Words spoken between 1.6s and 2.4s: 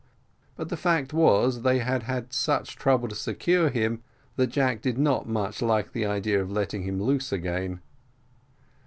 they had had